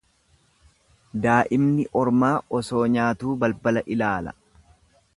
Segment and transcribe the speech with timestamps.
[1.25, 4.39] Daa'imni ormaa osoo nyaatuu balbala laala.